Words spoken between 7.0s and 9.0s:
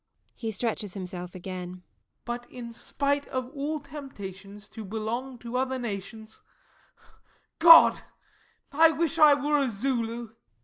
sudden passion.] God! I